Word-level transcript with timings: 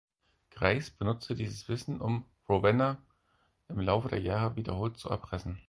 Grace 0.49 0.89
benutzte 0.89 1.35
dieses 1.35 1.69
Wissen, 1.69 2.01
um 2.01 2.25
Rowena 2.49 2.97
im 3.69 3.77
Laufe 3.79 4.07
der 4.07 4.19
Jahre 4.19 4.55
wiederholt 4.55 4.97
zu 4.97 5.09
erpressen. 5.11 5.59